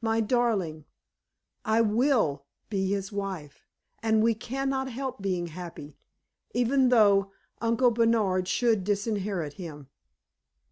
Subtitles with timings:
[0.00, 0.84] My darling!
[1.64, 3.68] I will be his wife,
[4.02, 5.96] and we can not help being happy,
[6.52, 9.86] even though Uncle Bernard should disinherit him."